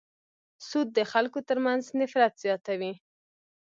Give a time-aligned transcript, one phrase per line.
[0.67, 2.93] سود د خلکو تر منځ نفرت زیاتوي.